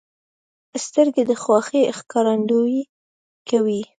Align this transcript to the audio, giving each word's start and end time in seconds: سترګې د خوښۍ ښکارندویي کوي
سترګې 0.85 1.23
د 1.29 1.31
خوښۍ 1.41 1.81
ښکارندویي 1.99 2.81
کوي 3.49 3.81